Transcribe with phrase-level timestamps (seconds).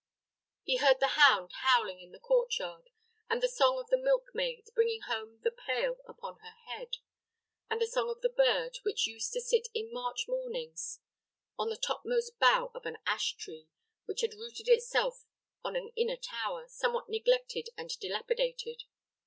[0.63, 2.89] He heard the hound howling in the court yard,
[3.29, 6.95] and the song of the milk maid bringing home the pail upon her head,
[7.69, 11.01] and the song of the bird, which used to sit in March mornings
[11.55, 13.67] on the topmost bough of an ash tree,
[14.05, 15.23] which had rooted itself
[15.63, 18.85] on an inner tower, somewhat neglected and dilapidated.